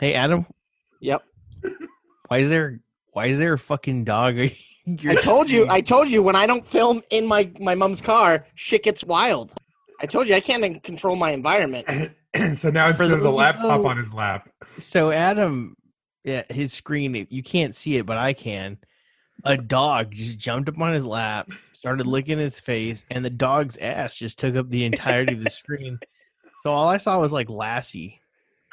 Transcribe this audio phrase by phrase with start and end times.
[0.00, 0.46] Hey Adam,
[1.00, 1.22] Yep.
[2.28, 2.80] why is there
[3.12, 4.38] why is there a fucking dog?
[4.38, 5.66] I told you.
[5.68, 9.52] I told you when I don't film in my my mom's car, shit gets wild.
[10.00, 11.86] I told you I can't control my environment.
[12.54, 15.76] so now For instead of the laptop you- on his lap, So Adam,
[16.24, 18.78] yeah, his screen you can't see it, but I can.
[19.44, 23.76] A dog just jumped up on his lap, started licking his face, and the dog's
[23.76, 25.98] ass just took up the entirety of the screen.
[26.62, 28.22] So all I saw was like Lassie.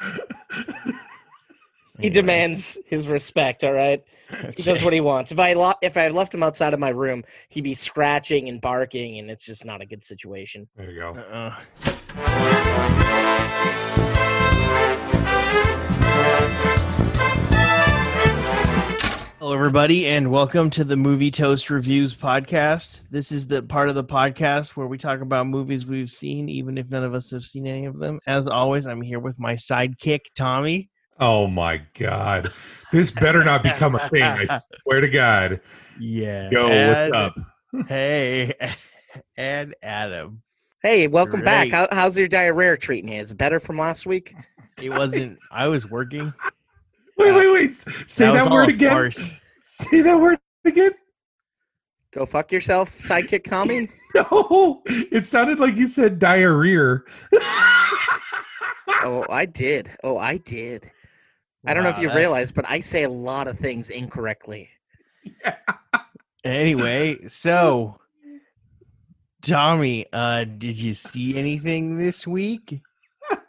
[2.02, 3.62] He demands his respect.
[3.62, 4.02] All right,
[4.56, 5.30] he does what he wants.
[5.30, 8.60] If I lo- if I left him outside of my room, he'd be scratching and
[8.60, 10.66] barking, and it's just not a good situation.
[10.76, 11.10] there you go.
[11.14, 12.62] Uh-uh.
[19.38, 23.02] Hello, everybody, and welcome to the Movie Toast Reviews podcast.
[23.10, 26.78] This is the part of the podcast where we talk about movies we've seen, even
[26.78, 28.20] if none of us have seen any of them.
[28.24, 30.91] As always, I'm here with my sidekick, Tommy.
[31.20, 32.52] Oh my god,
[32.92, 34.22] this better not become a thing.
[34.22, 35.60] I swear to God.
[36.00, 36.48] Yeah.
[36.50, 37.46] Yo, and- what's up?
[37.88, 38.52] Hey,
[39.38, 40.42] and Adam.
[40.82, 41.70] Hey, welcome back.
[41.70, 43.18] How, how's your diarrhea treating you?
[43.18, 44.34] Is it better from last week?
[44.82, 45.38] It wasn't.
[45.50, 46.34] I was working.
[47.16, 47.72] Wait, wait, uh, wait.
[47.72, 48.90] Say That that, word again.
[48.90, 49.32] farce.
[49.62, 50.92] Say that word again.
[52.12, 53.88] Go fuck yourself, sidekick Tommy.
[54.14, 56.98] No, it sounded like you said diarrhea.
[59.04, 59.90] Oh, I did.
[60.04, 60.90] Oh, I did.
[61.66, 64.68] I don't know if you that- realize, but I say a lot of things incorrectly.
[66.44, 68.00] Anyway, so
[69.42, 72.80] Tommy, uh, did you see anything this week?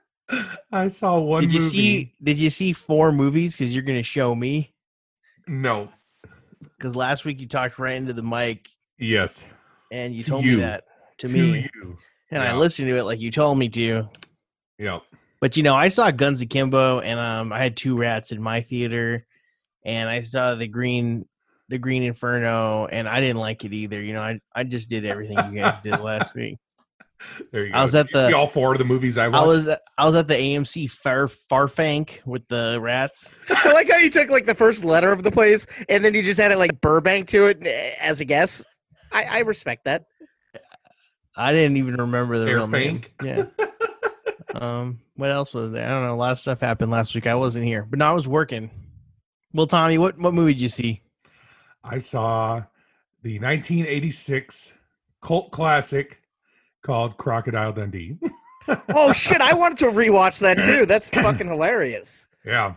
[0.72, 1.72] I saw one did you movie.
[1.72, 2.14] see?
[2.22, 3.56] Did you see four movies?
[3.58, 4.76] Because you're gonna show me.
[5.48, 5.90] No.
[6.78, 8.70] Because last week you talked right into the mic
[9.00, 9.44] Yes.
[9.92, 10.58] and you To told you.
[10.58, 10.84] me that
[11.18, 11.98] to, me, you.
[12.32, 14.08] and I listened to it like you told me to.
[14.78, 15.00] Yeah.
[15.44, 18.62] But you know, I saw Guns Akimbo, and um, I had two rats in my
[18.62, 19.26] theater,
[19.84, 21.28] and I saw the Green,
[21.68, 24.02] the Green Inferno, and I didn't like it either.
[24.02, 26.60] You know, I I just did everything you guys did last week.
[27.52, 27.78] There you go.
[27.78, 29.44] I was at Did you see the- all four of the movies I watched.
[29.44, 29.68] I was
[29.98, 33.30] I was at the AMC Far Farfank with the rats.
[33.50, 36.24] I like how you took like the first letter of the place and then you
[36.24, 38.64] just added like Burbank to it eh, as a guess.
[39.12, 40.06] I, I respect that.
[41.36, 43.02] I didn't even remember the real name.
[43.22, 43.48] Yeah.
[44.62, 45.00] um.
[45.16, 45.86] What else was there?
[45.86, 46.14] I don't know.
[46.14, 47.28] A lot of stuff happened last week.
[47.28, 48.70] I wasn't here, but no, I was working.
[49.54, 51.02] Well, Tommy, what what movie did you see?
[51.84, 52.64] I saw
[53.22, 54.74] the 1986
[55.22, 56.20] cult classic
[56.82, 58.18] called Crocodile Dundee.
[58.90, 59.42] Oh shit!
[59.42, 60.86] I wanted to rewatch that too.
[60.86, 62.28] That's fucking hilarious.
[62.46, 62.76] Yeah.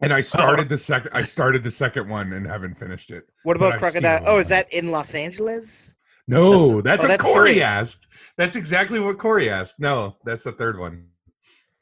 [0.00, 3.28] And I started the second I started the second one and haven't finished it.
[3.42, 4.22] What about Crocodile?
[4.26, 5.94] Oh, is that in Los Angeles?
[6.26, 7.62] No, that's oh, what that's Corey three.
[7.62, 8.06] asked.
[8.36, 9.78] That's exactly what Corey asked.
[9.80, 11.06] No, that's the third one.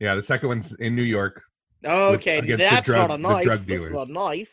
[0.00, 1.42] Yeah, the second one's in New York.
[1.84, 3.44] Okay, the that's drug- not a knife.
[3.44, 4.52] drug this is a knife.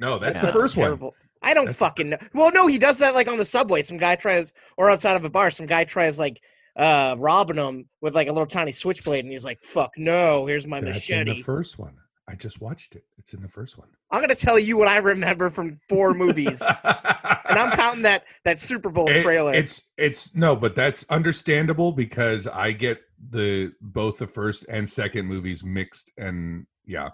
[0.00, 0.46] No, that's Yeah.
[0.46, 0.98] the first one.
[1.42, 2.16] I don't That's- fucking know.
[2.32, 3.82] Well, no, he does that like on the subway.
[3.82, 6.40] Some guy tries, or outside of a bar, some guy tries like
[6.76, 10.66] uh robbing him with like a little tiny switchblade, and he's like, "Fuck no, here's
[10.66, 11.94] my That's in the machete." first one.
[12.34, 13.04] I just watched it.
[13.16, 13.86] It's in the first one.
[14.10, 18.58] I'm gonna tell you what I remember from four movies, and I'm counting that that
[18.58, 19.54] Super Bowl It- trailer.
[19.54, 22.98] It's it's no, but that's understandable because I get
[23.30, 27.10] the both the first and second movies mixed and yeah.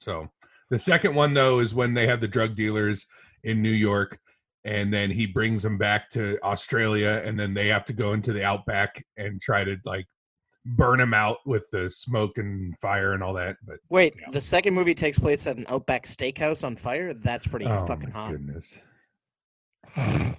[0.00, 0.28] So
[0.68, 3.06] the second one though is when they have the drug dealers
[3.44, 4.18] in New York
[4.64, 8.32] and then he brings them back to Australia and then they have to go into
[8.32, 10.06] the outback and try to like
[10.66, 13.56] burn them out with the smoke and fire and all that.
[13.66, 14.30] But Wait, yeah.
[14.32, 17.14] the second movie takes place at an Outback Steakhouse on fire.
[17.14, 18.30] That's pretty oh fucking my hot.
[18.32, 18.76] goodness.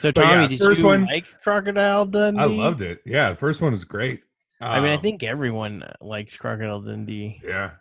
[0.00, 2.40] So, Tommy, yeah, did first you one- like Crocodile Dundee?
[2.40, 3.00] I loved it.
[3.06, 4.20] Yeah, the first one was great.
[4.60, 7.40] I mean, I Um, think everyone likes Crocodile Dundee.
[7.44, 7.72] yeah.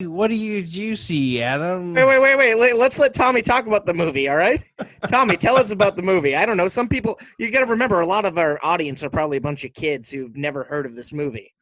[0.00, 1.94] What do you do you see, Adam?
[1.94, 2.54] Wait, wait, wait, wait.
[2.54, 4.28] Let- Let's let Tommy talk about the movie.
[4.28, 4.62] All right,
[5.08, 6.36] Tommy, tell us about the movie.
[6.36, 6.68] I don't know.
[6.68, 9.64] Some people, you got to remember, a lot of our audience are probably a bunch
[9.64, 11.54] of kids who've never heard of this movie.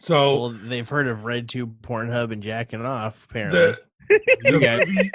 [0.00, 3.24] So Well, they've heard of RedTube, Pornhub, and jacking off.
[3.30, 3.76] Apparently,
[4.08, 5.10] the the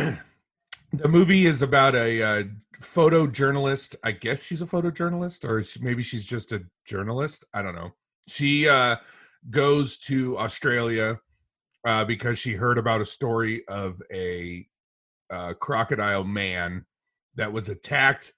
[0.00, 0.18] movie,
[0.94, 2.42] the movie is about a uh,
[2.80, 3.96] photojournalist.
[4.02, 7.44] I guess she's a photojournalist, or she, maybe she's just a journalist.
[7.52, 7.92] I don't know.
[8.26, 8.96] She uh,
[9.50, 11.18] goes to Australia
[11.86, 14.66] uh, because she heard about a story of a
[15.30, 16.84] uh, crocodile man
[17.36, 18.32] that was attacked,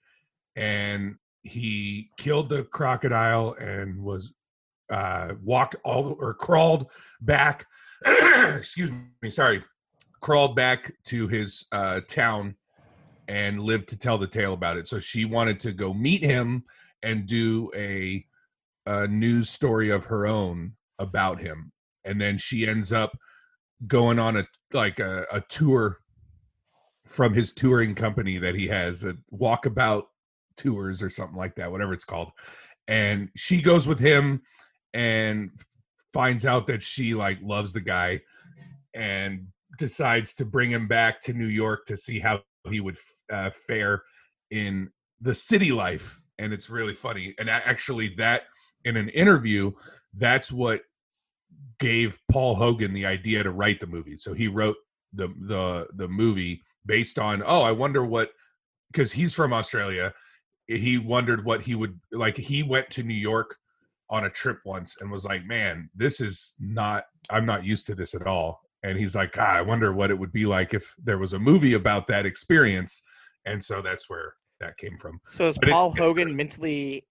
[0.56, 4.32] and he killed the crocodile and was
[4.90, 6.86] uh, walked all or crawled
[7.20, 7.66] back.
[8.06, 8.90] excuse
[9.22, 9.62] me, sorry,
[10.20, 12.56] crawled back to his uh, town
[13.28, 14.86] and lived to tell the tale about it.
[14.86, 16.64] So she wanted to go meet him
[17.02, 18.24] and do a,
[18.86, 21.72] a news story of her own about him
[22.04, 23.16] and then she ends up
[23.86, 25.98] going on a like a, a tour
[27.04, 30.04] from his touring company that he has a walkabout
[30.56, 32.30] tours or something like that whatever it's called
[32.88, 34.42] and she goes with him
[34.94, 35.50] and
[36.12, 38.20] finds out that she like loves the guy
[38.94, 39.46] and
[39.78, 42.96] decides to bring him back to New York to see how he would
[43.30, 44.02] uh, fare
[44.50, 44.90] in
[45.20, 48.42] the city life and it's really funny and actually that
[48.84, 49.70] in an interview
[50.14, 50.80] that's what
[51.78, 54.16] gave Paul Hogan the idea to write the movie.
[54.16, 54.76] So he wrote
[55.12, 58.30] the the the movie based on oh I wonder what
[58.92, 60.12] because he's from Australia.
[60.66, 63.56] He wondered what he would like he went to New York
[64.10, 67.94] on a trip once and was like man this is not I'm not used to
[67.94, 68.60] this at all.
[68.82, 71.38] And he's like, ah, I wonder what it would be like if there was a
[71.38, 73.02] movie about that experience,
[73.44, 75.18] and so that's where that came from.
[75.24, 77.04] So is But Paul Hogan mentally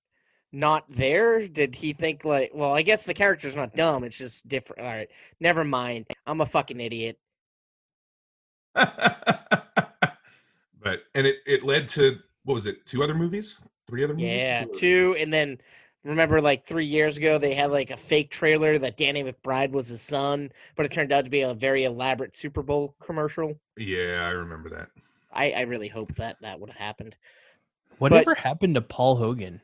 [0.56, 1.48] not there?
[1.48, 4.04] Did he think like, well, I guess the character's not dumb.
[4.04, 4.82] It's just different.
[4.82, 5.10] All right,
[5.40, 6.08] never mind.
[6.26, 7.20] I'm a fucking idiot.
[8.74, 8.90] but
[11.14, 12.86] and it it led to what was it?
[12.86, 14.44] Two other movies, three other movies.
[14.44, 15.24] Yeah, other two, movies.
[15.24, 15.58] and then
[16.04, 19.88] remember like three years ago they had like a fake trailer that Danny McBride was
[19.88, 23.60] his son, but it turned out to be a very elaborate Super Bowl commercial.
[23.78, 24.90] Yeah, I remember that.
[25.34, 27.18] I, I really hope that that would have happened.
[27.98, 29.62] Whatever happened to Paul Hogan?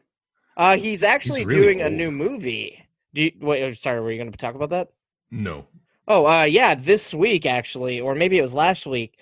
[0.57, 2.83] Uh, he's actually really doing a new movie.
[3.13, 4.89] Do you, wait, oh, sorry, were you going to talk about that?
[5.31, 5.65] No.
[6.07, 9.19] Oh, uh, yeah, this week actually, or maybe it was last week.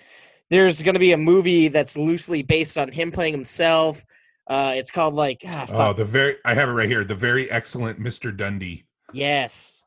[0.48, 4.04] There's going to be a movie that's loosely based on him playing himself.
[4.48, 7.04] Uh, it's called like ah, Oh, the very I have it right here.
[7.04, 8.36] The very excellent Mr.
[8.36, 8.84] Dundee.
[9.12, 9.84] yes.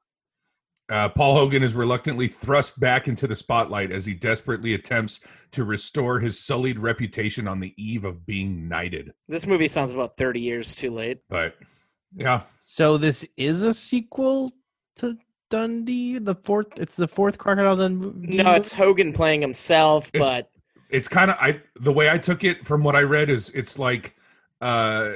[0.90, 5.22] Uh, Paul Hogan is reluctantly thrust back into the spotlight as he desperately attempts
[5.52, 9.14] to restore his sullied reputation on the eve of being knighted.
[9.30, 11.20] This movie sounds about 30 years too late.
[11.30, 11.56] But
[12.16, 14.52] yeah, So this is a sequel
[14.98, 15.18] to
[15.50, 16.68] Dundee, the fourth.
[16.78, 18.36] It's the fourth Crocodile Dundee.
[18.38, 20.50] No, it's Hogan playing himself, It's- but
[20.90, 23.80] it's kind of I the way I took it from what I read is it's
[23.80, 24.16] like
[24.62, 25.14] uh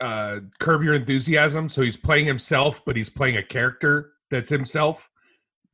[0.00, 1.68] uh curb your enthusiasm.
[1.68, 5.09] So he's playing himself, but he's playing a character that's himself.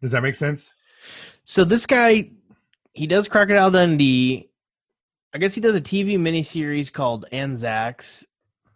[0.03, 0.73] Does that make sense?
[1.45, 2.31] So this guy,
[2.93, 4.51] he does Crocodile Dundee.
[5.35, 8.27] I guess he does a TV miniseries called Anzacs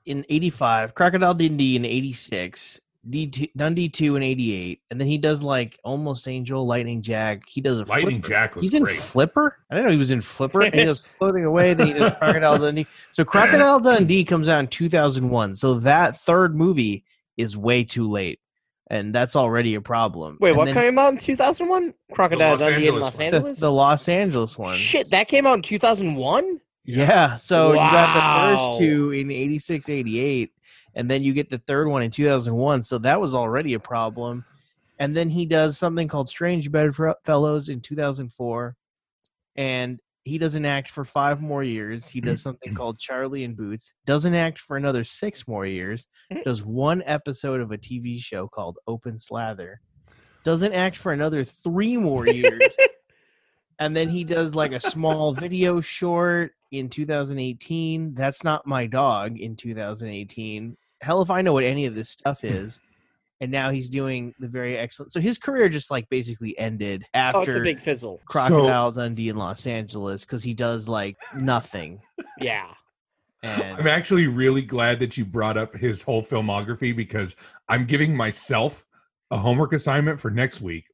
[0.07, 5.43] in '85, Crocodile Dundee in '86, D2, Dundee two in '88, and then he does
[5.43, 7.43] like Almost Angel, Lightning Jack.
[7.49, 8.29] He does a Lightning Flipper.
[8.29, 8.97] Jack was He's in great.
[8.99, 9.57] Flipper.
[9.71, 10.63] I didn't know he was in Flipper.
[10.63, 11.75] and he does floating away.
[11.75, 12.87] Then he does Crocodile Dundee.
[13.11, 15.55] So Crocodile Dundee comes out in 2001.
[15.55, 17.05] So that third movie
[17.37, 18.39] is way too late,
[18.91, 20.37] and that's already a problem.
[20.41, 21.95] wait, And what then came out in 2001?
[22.13, 23.31] Crocodile Dundee in Los one.
[23.31, 23.61] the, Angeles?
[23.61, 24.75] the Los Angeles one?
[24.77, 26.61] Shit, that came out in 2001?
[26.85, 27.37] Yeah.
[27.37, 30.53] So you got the first two in 86, 88,
[30.97, 32.83] and then you get the third one in 2001.
[32.83, 34.45] So that was already a problem.
[34.99, 38.77] And then he does something called Strange Bedfellows in 2004.
[39.57, 42.09] And he doesn't act for five more years.
[42.09, 43.93] He does something called Charlie and Boots.
[44.07, 46.09] Doesn't act for another six more years.
[46.31, 46.43] Eh.
[46.45, 49.81] Does one episode of a TV show called Open Slather.
[50.45, 52.75] Doesn't act for another three more years
[53.81, 59.37] and then he does like a small video short in 2018 that's not my dog
[59.39, 62.81] in 2018 hell if i know what any of this stuff is
[63.41, 67.39] and now he's doing the very excellent so his career just like basically ended after
[67.39, 68.21] Oh, it's a big fizzle.
[68.27, 72.01] crocodile dundee in los angeles because he does like nothing
[72.41, 72.73] Yeah.
[73.43, 77.37] I'm actually really glad that you brought up his whole filmography because
[77.69, 78.85] I'm giving myself
[79.31, 80.85] a homework assignment for next week.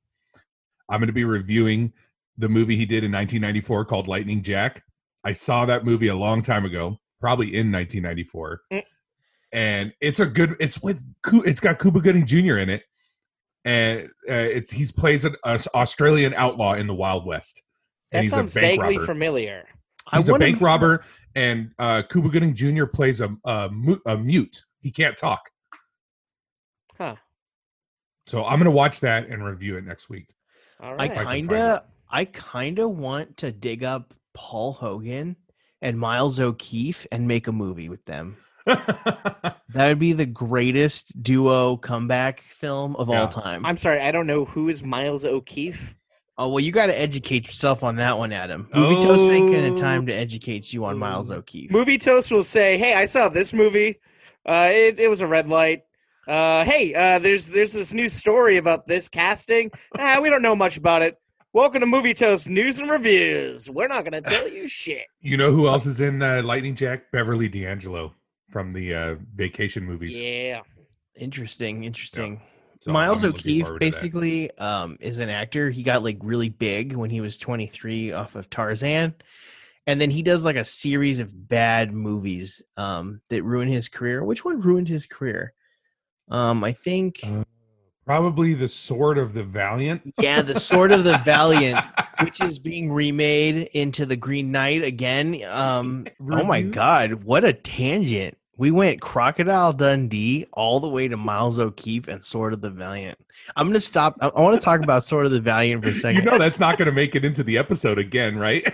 [0.89, 1.93] I'm going to be reviewing
[2.39, 4.85] the movie he did in 1994 called Lightning Jack.
[5.25, 8.61] I saw that movie a long time ago, probably in 1994.
[8.73, 8.83] Mm.
[9.57, 11.01] And it's a good it's with
[11.47, 12.59] it's got Cuba Gooding Jr.
[12.59, 12.83] in it.
[13.65, 17.63] And uh, it's he's plays an, an Australian outlaw in the Wild West.
[18.13, 19.07] And That he's sounds a bank vaguely robber.
[19.07, 19.65] familiar.
[20.13, 22.85] I He's a wanna bank be- robber, and uh, Cuba Gooding Jr.
[22.85, 23.71] plays a, a,
[24.05, 24.63] a mute.
[24.81, 25.41] He can't talk.
[26.99, 27.17] Huh.
[28.27, 30.29] So I'm gonna watch that and review it next week.
[30.81, 31.11] All i right.
[31.11, 35.35] If I kinda i kinda want to dig up paul hogan
[35.81, 38.37] and miles o'keeffe and make a movie with them
[39.71, 43.23] That would be the greatest duo comeback film of Yeah.
[43.23, 43.67] all time.
[43.67, 45.95] I'm sorry, I don't know who is Miles O'Keeffe.
[46.39, 48.69] oh well, you got to educate yourself on that one, Adam.
[48.75, 49.77] Movie Toast ain't gonna Oh.
[49.77, 51.71] time to educate you on Miles O'Keeffe.
[51.71, 54.01] Movie Toast will say, "Hey, I saw this movie.
[54.47, 55.83] Uh, it, it was a red light.
[56.27, 59.71] Uh, hey, uh, there's there's this new story about this casting.
[59.99, 61.19] Ah, we don't know much about it.
[61.53, 63.69] Welcome to Movie Toast news and reviews.
[63.71, 65.05] We're not gonna tell you shit.
[65.21, 67.11] you know who else is in uh, Lightning Jack?
[67.13, 68.13] Beverly D'Angelo
[68.57, 70.17] from the uh, Vacation movies.
[70.19, 70.63] Yeah,
[71.15, 72.41] Interesting, interesting.
[72.81, 73.93] So Miles I'm looking O'Keeffe forward to that.
[73.93, 75.69] basically um, is an actor.
[75.69, 79.15] He got like really big when he was 23 off of Tarzan,
[79.87, 84.25] and then he does like a series of bad movies um, that ruin his career.
[84.25, 85.53] Which one ruined his career?
[86.31, 87.45] Um, I think Uh,
[88.07, 90.01] Probably the Sword of the Valiant.
[90.19, 91.85] yeah, the Sword of the Valiant,
[92.23, 95.43] which is being remade into the Green Knight again.
[95.47, 96.71] Um, oh my Review?
[96.73, 98.39] God, what a tangent!
[98.59, 103.19] We went Crocodile Dundee all the way to Miles O'Keeffe and Sword of the Valiant.
[103.55, 104.17] I'm gonna stop.
[104.21, 106.25] I, I want to talk about Sword of the Valiant for a second.
[106.25, 108.67] You know that's not going to make it into the episode again, right?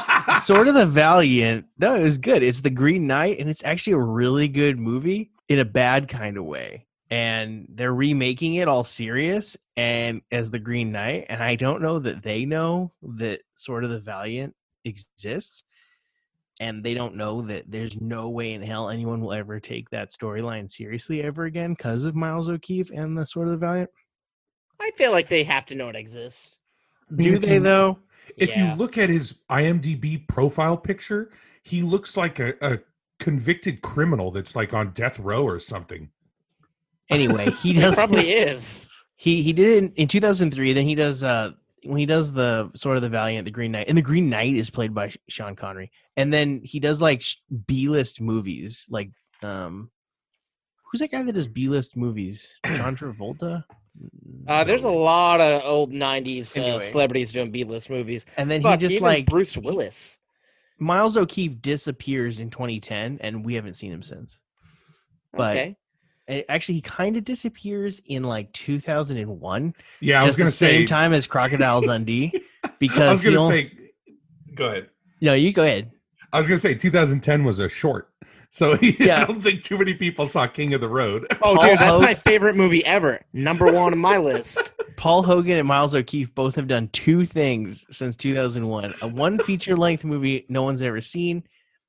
[0.44, 1.66] Sword of the Valiant.
[1.78, 2.42] No, it was good.
[2.42, 6.36] It's the Green Knight, and it's actually a really good movie in a bad kind
[6.36, 6.86] of way.
[7.10, 11.26] And they're remaking it all serious and as the Green Knight.
[11.28, 14.54] And I don't know that they know that Sword of the Valiant
[14.84, 15.64] exists.
[16.60, 20.10] And they don't know that there's no way in hell anyone will ever take that
[20.10, 23.90] storyline seriously ever again because of Miles O'Keeffe and the Sword of the Valiant.
[24.78, 26.56] I feel like they have to know it exists.
[27.16, 27.98] Do they though?
[28.36, 28.72] If Yeah.
[28.72, 31.30] you look at his IMDb profile picture,
[31.62, 32.78] he looks like a, a
[33.18, 36.10] convicted criminal that's like on death row or something.
[37.08, 38.88] Anyway, he does probably is.
[39.16, 40.72] He he did it in, in 2003.
[40.74, 41.52] Then he does uh
[41.84, 44.56] when he does the Sword of the Valiant, the Green Knight, and the Green Knight
[44.56, 45.90] is played by Sean Connery.
[46.16, 47.22] And then he does like
[47.66, 49.10] B list movies, like
[49.42, 49.90] um,
[50.84, 52.52] who's that guy that does B list movies?
[52.66, 53.64] John Travolta.
[54.46, 56.78] Uh, there's a lot of old '90s uh, Anyway.
[56.78, 58.24] celebrities doing B-list movies.
[58.36, 60.18] and then Fuck, he just like Bruce Willis.
[60.78, 64.40] Miles O'Keeffe disappears in 2010, and we haven't seen him since.
[65.32, 65.76] But okay.
[66.30, 70.50] And actually, he kind of disappears in like 2001, Yeah, I was just going the
[70.52, 72.32] to say same time as Crocodile Dundee.
[72.78, 73.90] Because I was he going to only- say
[74.54, 74.88] go ahead.
[75.20, 75.90] no, you go ahead.
[76.32, 78.06] I was going to say 2010 was a short.
[78.52, 81.26] So I don't think too many people saw King of the Road.
[81.42, 83.20] Oh, Paul dude, that's Hogan- my favorite movie ever.
[83.32, 84.72] Number one on my list.
[84.96, 88.94] Paul Hogan and Miles O'Keeffe both have done two things since 2001.
[89.02, 91.42] A one feature length movie no one's ever seen,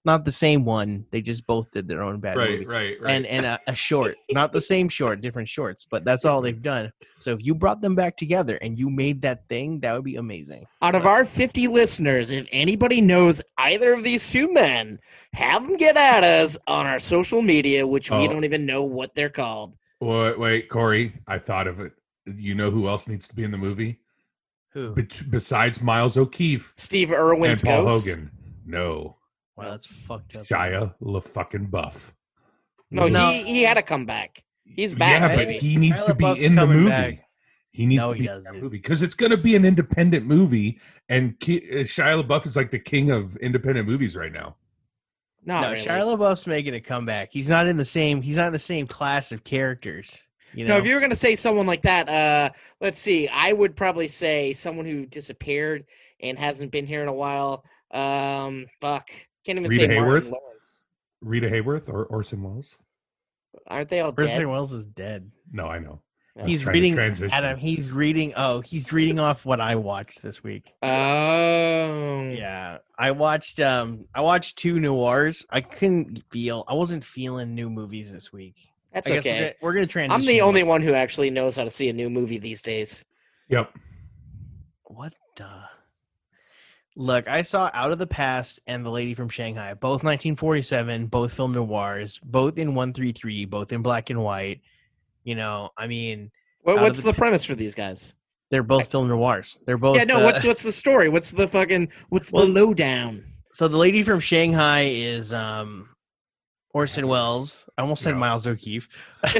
[0.03, 1.05] not the same one.
[1.11, 2.65] They just both did their own bad right, movie.
[2.65, 3.13] right, right.
[3.15, 6.61] And and a, a short, not the same short, different shorts, but that's all they've
[6.61, 6.91] done.
[7.19, 10.15] So if you brought them back together and you made that thing, that would be
[10.15, 10.65] amazing.
[10.81, 14.99] Out of our 50 listeners, if anybody knows either of these two men,
[15.33, 18.27] have them get at us on our social media, which we Oh.
[18.27, 19.75] don't even know what they're called.
[19.99, 21.93] wait, wait, Corey, I thought of it.
[22.25, 23.99] You know who else needs to be in the movie?
[24.73, 24.93] Who?
[24.95, 28.07] Be- besides Miles O'Keeffe Steve Irwin's and Paul ghost.
[28.07, 28.31] Hogan.
[28.65, 29.17] No.
[29.57, 30.45] Wow, that's fucked up.
[30.47, 32.13] Shia LaFucking Buff.
[32.89, 33.29] No, No.
[33.29, 34.43] he he had to come back.
[34.65, 36.89] He's back, Yeah, but he needs Shia to be LaBeouf's in the coming movie.
[36.89, 37.27] back.
[37.71, 38.61] He needs No, to he be in that doesn't.
[38.61, 40.79] movie because it's going to be an independent movie,
[41.09, 44.55] and Ki- uh, Shia LaBeouf is like the king of independent movies right now.
[45.45, 45.83] Not no, really.
[45.85, 47.29] Shia LaBeouf's making a comeback.
[47.31, 48.21] He's not in the same.
[48.21, 50.21] He's not in the same class of characters.
[50.53, 52.49] You know, No, if you were gonna say someone like that, uh,
[52.81, 53.27] let's see.
[53.29, 55.85] I would probably say someone who disappeared
[56.21, 57.63] and hasn't been here in a while.
[57.91, 59.09] Um, fuck,
[59.45, 60.31] can't even Rita say Martin Hayworth?
[60.31, 60.83] Lawrence.
[61.21, 62.77] Rita Hayworth or Orson Welles?
[63.67, 64.23] Aren't they all dead?
[64.23, 64.47] Orson dead?
[64.47, 65.31] Welles is dead.
[65.51, 66.01] No, I know.
[66.39, 67.33] I he's reading transition.
[67.33, 67.57] Adam.
[67.59, 68.33] He's reading.
[68.37, 70.73] Oh, he's reading off what I watched this week.
[70.81, 73.59] Oh, Yeah, I watched.
[73.59, 75.45] Um, I watched two noirs.
[75.49, 76.63] I couldn't feel.
[76.67, 78.55] I wasn't feeling new movies this week.
[78.93, 79.31] that's I okay.
[79.31, 80.21] we're gonna, we're gonna transition.
[80.21, 83.03] I'm the only one who actually knows how to see a new movie these days.
[83.49, 83.73] Yep.
[84.85, 85.49] What the?
[86.97, 91.33] Look, I saw Out of the Past and The Lady from Shanghai, both 1947, both
[91.33, 94.59] film noirs, both in 133, both in black and white.
[95.23, 96.31] You know, I mean,
[96.63, 98.15] What, what's the the premise for these guys?
[98.49, 99.57] they're both film noirs.
[99.65, 99.95] They're both.
[99.95, 100.19] yeah, no.
[100.19, 101.07] uh, what's what's the story?
[101.07, 103.23] What's the fucking what's Well- the lowdown?
[103.53, 105.87] so the lady from Shanghai is um
[106.73, 107.69] Orson Welles.
[107.77, 108.19] I almost said No.
[108.19, 108.89] Miles O'Keeffe.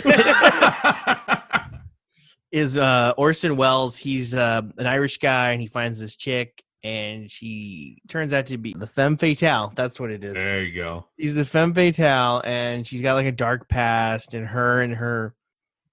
[2.52, 3.98] is uh Orson Welles.
[3.98, 8.58] He's uh, an Irish guy and he finds this chick and she turns out to
[8.58, 9.72] be the femme fatale.
[9.76, 10.34] That's what it is.
[10.34, 11.06] there you go.
[11.20, 15.36] She's the femme fatale and she's got like a dark past and her and her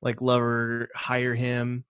[0.01, 1.85] like lover hire him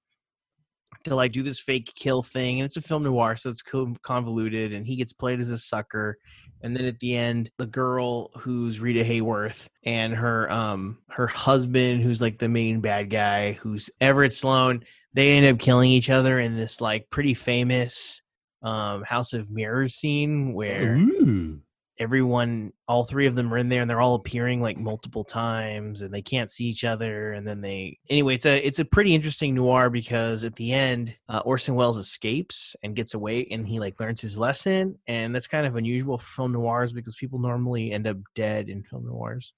[1.04, 3.62] to like do this fake kill thing and it's a film noir so it's
[4.02, 6.18] convoluted and he gets played as a sucker
[6.62, 12.02] and then at the end the girl who's Rita Hayworth and her um her husband
[12.02, 14.82] who's like the main bad guy who's Everett Sloane
[15.14, 18.22] they end up killing each other in this like pretty famous
[18.62, 21.60] um House of Mirrors scene where Ooh.
[21.98, 26.02] everyone all three of them are in there and they're all appearing like multiple times
[26.02, 29.14] and they can't see each other and then they anyway it's a it's a pretty
[29.14, 33.78] interesting noir because at the end uh, orson welles escapes and gets away and he
[33.78, 37.92] like learns his lesson and that's kind of unusual for film noirs because people normally
[37.92, 39.52] end up dead in film noirs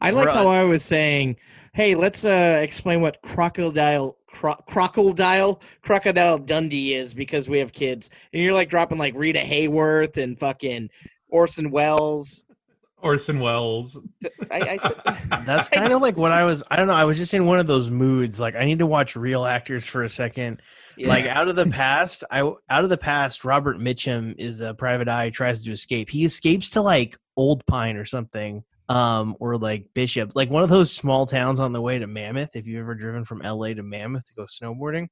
[0.00, 0.36] I like Right.
[0.36, 1.36] how I was saying,
[1.74, 8.10] "Hey, let's uh, explain what crocodile cro- crocodile crocodile Dundee is because we have kids."
[8.32, 10.90] And you're like dropping like Rita Hayworth and fucking
[11.28, 12.44] Orson Welles.
[13.02, 13.96] Orson Welles.
[14.50, 15.00] I, I said,
[15.46, 16.62] That's kind of like what I was.
[16.70, 16.92] I don't know.
[16.92, 18.38] I was just in one of those moods.
[18.38, 20.60] Like I need to watch real actors for a second.
[20.98, 21.08] Yeah.
[21.08, 23.42] Like out of the past, I out of the past.
[23.44, 25.30] Robert Mitchum is a private eye.
[25.30, 26.10] Tries to escape.
[26.10, 30.68] He escapes to like Old Pine or something, um, or like Bishop, like one of
[30.68, 32.50] those small towns on the way to Mammoth.
[32.54, 33.72] If you've ever driven from L.A.
[33.74, 35.06] to Mammoth to go snowboarding,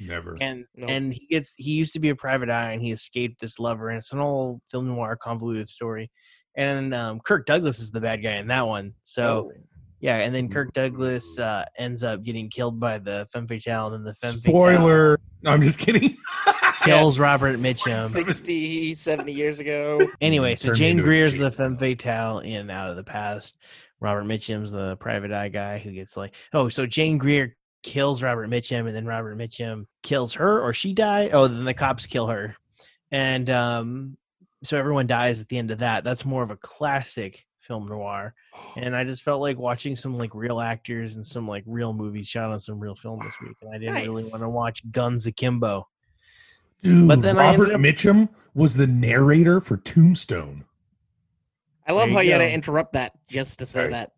[0.00, 0.36] Never.
[0.40, 0.86] and No.
[0.86, 3.88] and he gets he used to be a private eye and he escaped this lover
[3.88, 6.10] and it's an old film noir convoluted story
[6.56, 9.52] and um, kirk douglas is the bad guy in that one so Oh.
[10.00, 13.94] yeah and then kirk douglas uh, ends up getting killed by the femme fatale and
[13.96, 15.20] then the femme fatale Spoiler.
[15.42, 16.16] No, I'm just kidding.
[16.82, 17.22] kills Yes.
[17.22, 18.08] robert mitchum.
[18.08, 20.00] 60, 70 years ago.
[20.20, 23.56] anyway so Turned jane into a greer's the femme fatale in out of the past.
[24.00, 28.48] Robert mitchum's the private eye guy who gets like oh so jane greer kills robert
[28.48, 31.30] mitchum and then robert mitchum kills her or she died?
[31.32, 32.56] Oh then the cops kill her.
[33.10, 34.16] And um
[34.64, 36.04] so everyone dies at the end of that.
[36.04, 38.34] That's more of a classic film noir.
[38.76, 42.26] And i just felt like watching some like real actors and some like real movies
[42.28, 45.26] shot on some real film this week and i didn't really want to watch guns
[45.26, 45.86] akimbo
[46.82, 50.64] Dude, But then I Robert ended Mitchum was the narrator for Tombstone.
[51.86, 53.90] I love There how you you had to interrupt that just to say Right.
[53.90, 54.12] that.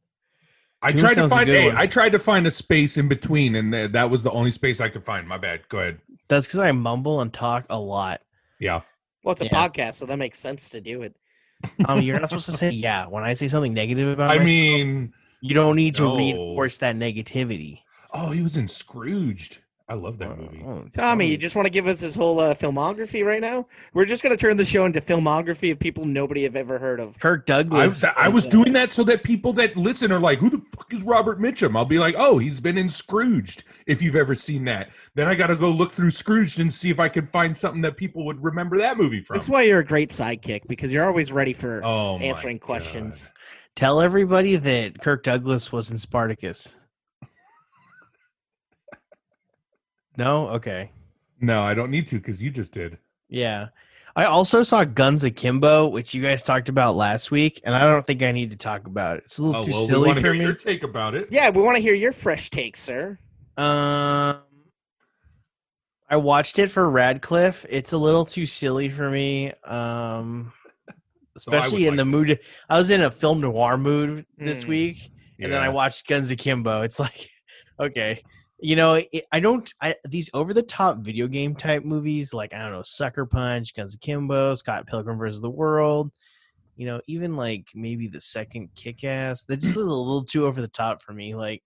[0.83, 1.77] I tried to find good hey, one.
[1.79, 4.91] I tried to find a space in between, and that was the only space I
[4.91, 5.27] could find.
[5.27, 5.67] My bad.
[5.69, 5.99] Go ahead.
[6.29, 8.21] that's because i mumble and talk a lot
[8.59, 8.81] Yeah.
[9.23, 9.51] Well, it's a Yeah.
[9.69, 11.15] podcast, so that makes sense to do it.
[11.89, 14.47] um you're not supposed to say yeah when i say something negative about I myself,
[14.47, 16.17] mean, You don't need to No.
[16.17, 17.81] reinforce that negativity.
[18.13, 19.59] oh, he was in Scrooged.
[19.87, 20.65] I love that movie.
[20.67, 23.67] Oh, Tommy, you just want to give us his whole uh, filmography right now?
[23.93, 27.01] We're just going to turn the show into filmography of people nobody have ever heard
[27.01, 27.19] of.
[27.19, 28.03] Kirk Douglas.
[28.17, 30.91] I was uh, doing that so that people that listen are like, "Who the fuck
[30.95, 34.65] is Robert Mitchum?" I'll be like, "Oh, he's been in Scrooged." If you've ever seen
[34.65, 37.55] that, then I got to go look through Scrooged and see if I can find
[37.55, 39.35] something that people would remember that movie from.
[39.35, 42.65] That's why you're a great sidekick because you're always ready for oh, my answering God.
[42.65, 43.35] questions.
[43.77, 46.75] Tell everybody that Kirk Douglas was in Spartacus.
[50.17, 50.49] No?
[50.49, 50.91] Okay.
[51.41, 52.99] No, I don't need to because you just did.
[53.29, 53.69] Yeah.
[54.17, 58.07] I also saw Guns Akimbo, which you guys talked about last week, and I don't
[58.07, 59.25] think I need to talk about it.
[59.25, 60.45] It's a little Oh too well, we silly want to for hear me.
[60.45, 61.29] your take about it.
[61.33, 63.19] Yeah, we want to hear your fresh take, sir.
[63.57, 64.39] Um,
[66.09, 67.67] I watched it for Radcliffe.
[67.69, 69.53] It's a little too silly for me.
[69.65, 70.53] Um,
[71.37, 72.05] So especially in like the it.
[72.05, 72.39] mood.
[72.69, 74.69] I was in a film noir mood this Mm.
[74.69, 76.83] week, and then I watched Guns Akimbo.
[76.83, 77.29] It's like,
[77.81, 78.23] okay,
[78.61, 79.73] you know, it, I don't.
[79.83, 83.75] I these over the top video game type movies, like I don't know, Sucker Punch,
[83.75, 86.11] Guns Akimbo, Scott Pilgrim versus the World.
[86.77, 89.45] You know, even like maybe the second Kick Ass.
[89.45, 91.35] They're just a little, little too over the top for me.
[91.35, 91.63] Like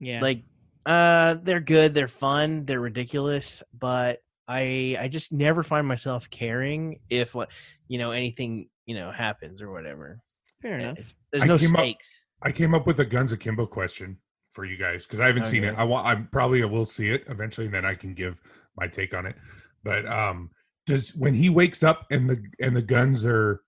[0.00, 0.20] Yeah.
[0.20, 0.42] like
[0.84, 4.18] uh they're good they're fun they're ridiculous but
[4.48, 7.48] i i just never find myself caring if like
[7.86, 10.18] you know anything you know happens or whatever
[10.60, 10.98] fair enough.
[10.98, 14.18] It's- there's I no came up- stakes I came up with a Guns Akimbo question
[14.52, 15.74] for you guys because I haven't seen it.
[15.76, 16.06] I want.
[16.06, 18.40] I probably will see it eventually, and then I can give
[18.76, 19.34] my take on it.
[19.82, 20.50] But um,
[20.86, 23.62] does when he wakes up and the and the guns are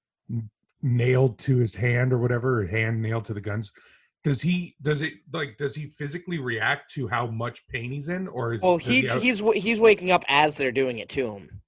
[0.82, 3.72] nailed to his hand or whatever, hand nailed to the guns,
[4.22, 8.28] does he does it like does he physically react to how much pain he's in,
[8.28, 11.32] or is, Well, does he, have- he's he's waking up as they're doing it to
[11.32, 11.60] him.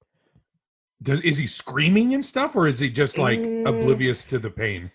[1.02, 3.66] does is he screaming and stuff, or is he just like Mm.
[3.66, 4.90] oblivious to the pain?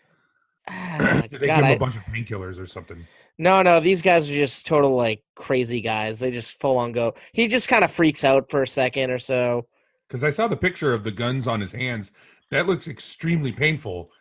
[0.67, 3.05] Ah, Did they God, give him I- a bunch of painkillers or something?
[3.37, 6.19] No, no, these guys are just total like crazy guys.
[6.19, 7.15] They just full on go.
[7.33, 9.67] He just kind of freaks out for a second or so.
[10.07, 12.11] because I saw the picture of the guns on his hands.
[12.51, 14.11] That looks extremely painful.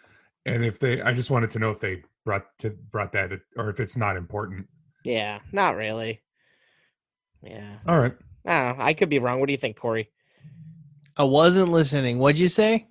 [0.47, 3.69] And if they, I just wanted to know if they brought to brought that, or
[3.69, 4.67] if it's not important.
[5.05, 6.23] Yeah, not really.
[7.43, 8.15] Yeah, All right,
[8.47, 8.85] I don't know.
[8.85, 9.41] I could be wrong.
[9.41, 10.11] What do you think, Corey?
[11.17, 12.87] i wasn't listening what'd you say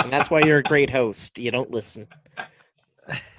[0.00, 1.38] And that's why you're a great host.
[1.38, 2.06] You don't listen.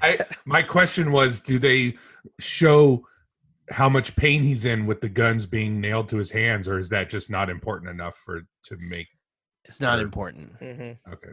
[0.02, 1.96] I my question was, do they
[2.40, 3.06] show
[3.70, 6.90] how much pain he's in with the guns being nailed to his hands, or is
[6.90, 9.08] that just not important enough for to make?
[9.66, 11.32] it's not Or- important hmm Okay,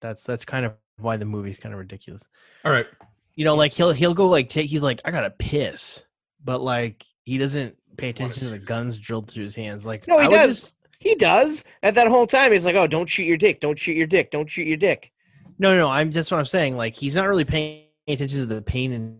[0.00, 2.22] that's that's kind of why the movie's kind of ridiculous
[2.66, 2.86] all right.
[3.34, 6.04] you know like he'll he'll go like take he's like i gotta piss
[6.44, 10.18] but like he doesn't pay attention to the guns drilled through his hands like No,
[10.20, 10.60] he I does.
[10.60, 11.64] just- He does.
[11.82, 13.60] At that whole time, he's like, "Oh, don't shoot your dick!
[13.60, 14.30] Don't shoot your dick!
[14.30, 15.10] Don't shoot your dick!"
[15.58, 16.76] No, no, I'm that's what I'm saying.
[16.76, 19.18] Like he's not really paying attention to the pain and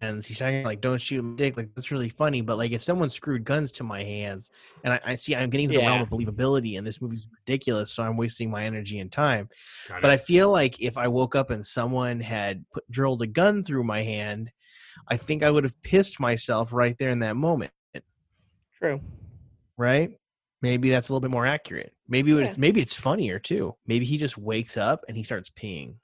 [0.00, 2.40] He's talking like, "Don't shoot my dick." Like that's really funny.
[2.40, 4.50] But like, if someone screwed guns to my hands,
[4.84, 7.90] and I, I see I'm getting to the realm of believability, and this movie's ridiculous,
[7.90, 9.48] so I'm wasting my energy and time.
[9.88, 13.26] Got But I feel like if I woke up and someone had put, drilled a
[13.26, 14.52] gun through my hand,
[15.08, 17.72] I think I would have pissed myself right there in that moment.
[18.78, 19.00] True.
[19.76, 20.12] Right?
[20.62, 21.92] Maybe that's a little bit more accurate.
[22.08, 22.54] Maybe Yeah.
[22.56, 23.76] maybe it's funnier too.
[23.86, 25.96] Maybe he just wakes up and he starts peeing.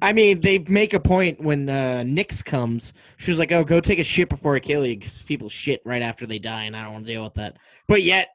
[0.00, 2.94] I mean, they make a point when uh, Nix comes.
[3.16, 6.02] She's like, "Oh, go take a shit before I kill you," because people shit right
[6.02, 7.56] after they die, and I don't want to deal with that.
[7.88, 8.28] But yet,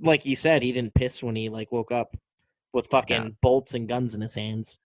[0.00, 2.16] like you said, he didn't piss when he like woke up
[2.72, 3.28] with fucking Yeah.
[3.42, 4.78] bolts and guns in his hands.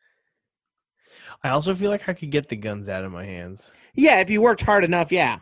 [1.43, 3.71] I also feel like I could get the guns out of my hands.
[3.93, 5.39] Yeah, if you worked hard enough, yeah.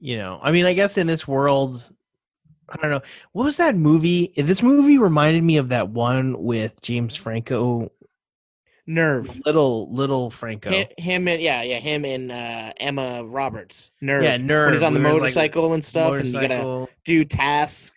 [0.00, 1.88] You know, I mean, I guess in this world,
[2.72, 3.02] I don't know.
[3.32, 4.32] What was that movie?
[4.36, 7.92] This movie reminded me of that one with James Franco,
[8.86, 9.40] Nerve.
[9.46, 10.70] little little Franco.
[10.70, 13.90] Hi- Him and yeah, yeah, him and uh, Emma Roberts.
[14.00, 14.24] Nerve.
[14.24, 14.66] Yeah, Nerve.
[14.68, 17.92] When he's on the there's, like, motorcycle and stuff, and you gotta do tasks.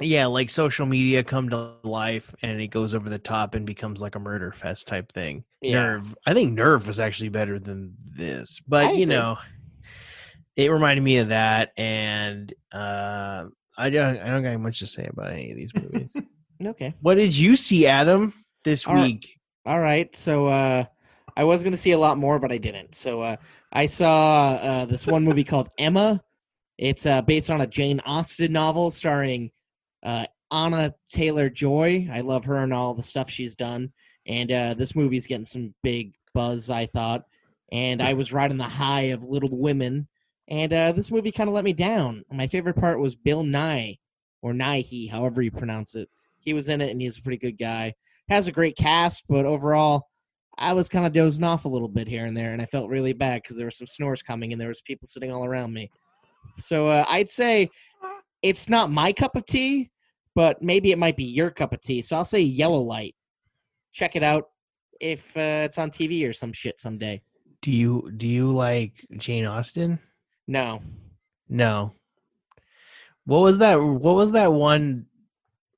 [0.00, 4.00] yeah, like social media come to life and it goes over the top and becomes
[4.00, 5.44] like a murder fest type thing.
[5.60, 5.74] Yeah.
[5.82, 6.14] Nerve.
[6.24, 9.36] I think Nerve was actually better than this, but you know,
[10.60, 13.46] it reminded me of that, and uh,
[13.78, 14.18] I don't.
[14.18, 16.16] I don't got much to say about any of these movies.
[16.64, 16.94] Okay.
[17.00, 19.04] what did you see, Adam, this All right.
[19.04, 19.38] week?
[19.66, 20.14] All right.
[20.14, 20.84] So uh
[21.36, 22.94] I was going to see a lot more but I didn't.
[22.94, 23.36] So uh
[23.72, 26.20] I saw uh this one movie called Emma.
[26.78, 29.50] It's uh based on a Jane Austen novel starring
[30.02, 32.08] uh Anna Taylor-Joy.
[32.12, 33.92] I love her and all the stuff she's done.
[34.26, 37.24] And uh this movie's getting some big buzz, I thought.
[37.72, 40.08] And I was riding the high of Little Women.
[40.50, 42.24] And uh this movie kind of let me down.
[42.32, 43.96] My favorite part was Bill Nye
[44.42, 46.08] or Nighy, however you pronounce it.
[46.40, 47.94] He was in it and he's a pretty good guy
[48.30, 50.08] has a great cast, but overall,
[50.56, 52.88] I was kind of dozing off a little bit here and there, and I felt
[52.88, 55.72] really bad because there were some snores coming and there was people sitting all around
[55.72, 55.90] me.
[56.58, 57.68] So uh, I'd say
[58.42, 59.90] it's not my cup of tea,
[60.34, 62.02] but maybe it might be your cup of tea.
[62.02, 63.14] So I'll say Yellow Light.
[63.92, 64.44] Check it out
[65.00, 67.20] if uh, it's on TV or some shit someday.
[67.62, 69.98] Do you do you like Jane Austen?
[70.50, 70.82] No,
[71.48, 71.92] No.
[73.24, 73.76] What was that?
[73.80, 75.06] What was that one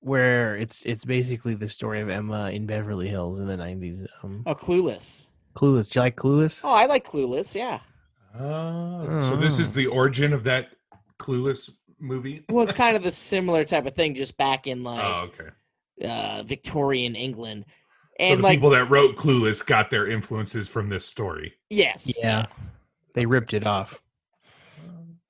[0.00, 4.06] where it's it's basically the story of Emma in Beverly Hills in the nineties?
[4.22, 5.28] Um, oh, Clueless.
[5.54, 5.92] Clueless.
[5.92, 6.62] Do you like Clueless?
[6.64, 7.54] Oh, I like Clueless.
[7.54, 7.80] Yeah.
[8.38, 10.68] Oh, so this is the origin of that
[11.18, 11.68] Clueless
[12.00, 12.42] movie.
[12.48, 16.08] Well, it's kind of the similar type of thing, just back in like Oh, okay.
[16.08, 17.72] uh, Victorian England, So
[18.20, 21.52] and the like people that wrote Clueless got their influences from this story.
[21.68, 22.46] yes, Yeah.
[23.14, 24.00] They ripped it off.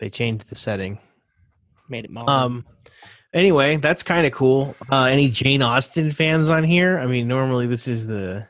[0.02, 0.98] They changed the setting.
[1.88, 2.28] made it modern.
[2.28, 2.66] Um.
[3.32, 4.74] Anyway, that's kind of cool.
[4.90, 6.98] Uh, any Jane Austen fans on here?
[6.98, 8.44] I mean, normally this is the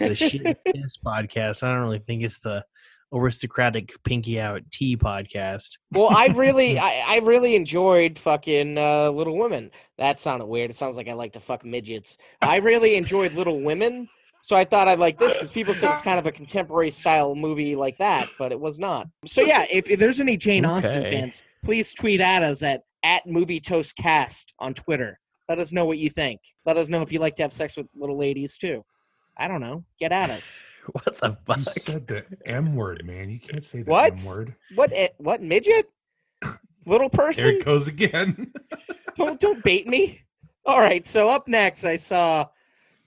[0.00, 1.62] the shit this podcast.
[1.62, 2.64] I don't really think it's the
[3.12, 5.78] aristocratic pinky out tea podcast.
[5.92, 9.70] well, I really, I, I really enjoyed fucking uh, Little Women.
[9.98, 10.70] That sounded weird.
[10.70, 12.18] It sounds like I like to fuck midgets.
[12.42, 14.08] I really enjoyed Little Women,
[14.46, 16.92] so I thought I'd like this uh, because people said it's kind of a contemporary
[16.92, 19.08] style movie like that, but it was not.
[19.24, 21.18] So yeah, if, if there's any Jane Austen Okay.
[21.18, 25.18] fans, please tweet at us at at Movie Toast Cast on Twitter.
[25.48, 26.40] Let us know what you think.
[26.64, 28.84] Let us know if you like to have sex with little ladies too.
[29.36, 29.84] I don't know.
[29.98, 30.64] Get at us.
[30.92, 31.58] What the fuck?
[31.58, 31.78] You fuck?
[31.80, 33.28] said the M word, man.
[33.28, 34.12] You can't say the What?
[34.20, 34.54] M word.
[34.76, 34.92] What?
[35.18, 35.90] What midget?
[36.86, 37.42] Little person.
[37.42, 37.60] There person?
[37.62, 38.52] it goes again.
[39.16, 40.20] don't don't bait me.
[40.64, 42.46] All right, so up next I saw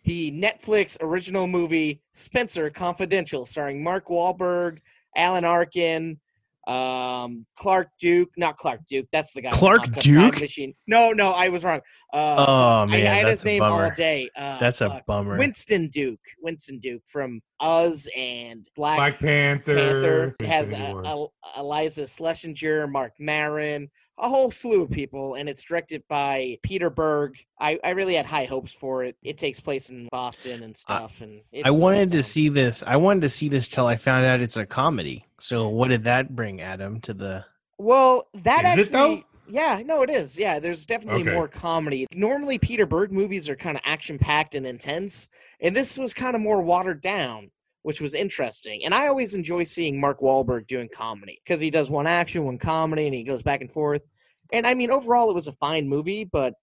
[0.10, 4.80] the Netflix original movie Spencer Confidential, starring Mark Wahlberg,
[5.15, 6.19] Alan Arkin,
[6.67, 8.30] um, Clark Duke.
[8.36, 9.06] Not Clark Duke.
[9.12, 9.52] That's the guy.
[9.52, 10.39] Clark hopped Duke?
[10.39, 10.74] Machine.
[10.88, 11.80] No, no, I was wrong.
[12.12, 13.93] Uh, Oh I, I had that's his a name all bummer.
[13.93, 14.28] day.
[14.36, 15.06] Uh, That's a fuck.
[15.06, 15.38] bummer.
[15.38, 16.19] Winston Duke.
[16.41, 19.76] Winston Duke from Us and Black, Black Panther.
[19.76, 21.26] Panther has Infinity uh,
[21.60, 23.88] Iliza Shlesinger, Marc Maron,
[24.19, 27.36] a whole slew of people, and it's directed by Peter Berg.
[27.60, 29.15] I, I really had high hopes for it.
[29.23, 32.84] It takes place in Boston and stuff, and it's I a wanted to see this.
[32.86, 35.25] I wanted to see this till I found out it's a comedy.
[35.39, 37.45] So what did that bring Adam to the?
[37.77, 38.99] Well, that Is it, though?
[39.13, 39.25] actually.
[39.51, 40.38] Yeah, no, it is.
[40.38, 41.34] Yeah, there's definitely Okay.
[41.34, 42.05] more comedy.
[42.13, 45.27] Normally, Peter Berg movies are kind of action packed and intense,
[45.60, 47.49] and this was kind of more watered down,
[47.83, 48.83] which was interesting.
[48.85, 52.57] And I always enjoy seeing Mark Wahlberg doing comedy because he does one action, one
[52.57, 54.01] comedy, and he goes back and forth.
[54.51, 56.53] And I mean, overall, it was a fine movie, but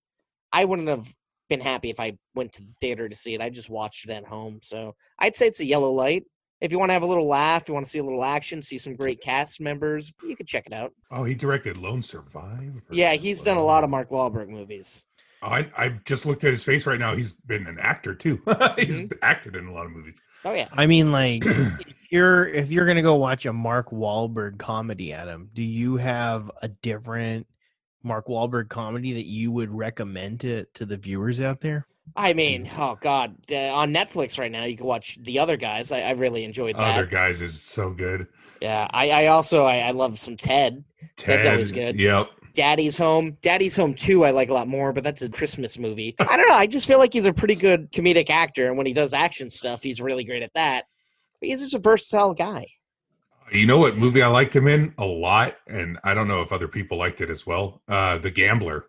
[0.52, 1.08] I wouldn't have
[1.48, 3.40] been happy if I went to the theater to see it.
[3.40, 4.60] I just watched it at home.
[4.62, 6.24] So I'd say it's a yellow light.
[6.60, 8.62] If you want to have a little laugh, you want to see a little action,
[8.62, 10.92] see some great cast members, you could check it out.
[11.10, 12.80] Oh, he directed Lone Survive.
[12.90, 15.04] Yeah, he's done a lot of Mark Wahlberg movies.
[15.46, 17.14] I I just looked at his face right now.
[17.14, 18.40] He's been an actor too.
[18.78, 19.12] He's Mhm.
[19.22, 20.20] acted in a lot of movies.
[20.44, 20.68] Oh yeah.
[20.72, 25.50] I mean, like, if you're if you're gonna go watch a Mark Wahlberg comedy, Adam,
[25.54, 27.46] do you have a different
[28.02, 31.86] Mark Wahlberg comedy that you would recommend to to the viewers out there?
[32.14, 35.90] I mean, oh god, uh, on Netflix right now you can watch The Other Guys.
[35.90, 36.82] I, I really enjoyed that.
[36.98, 38.28] Other guys is so good.
[38.60, 40.84] Yeah, I, I also I, I love some Ted.
[41.16, 41.98] Ted's always good.
[41.98, 42.28] Yep.
[42.56, 43.36] Daddy's Home.
[43.42, 46.16] Daddy's Home 2 I like a lot more, but that's a Christmas movie.
[46.18, 46.54] I don't know.
[46.56, 49.48] I just feel like he's a pretty good comedic actor, and when he does action
[49.50, 50.86] stuff, he's really great at that.
[51.40, 52.66] But he's just a versatile guy.
[53.52, 56.52] You know what movie I liked him in a lot, and I don't know if
[56.52, 57.80] other people liked it as well.
[57.86, 58.86] Uh The Gambler.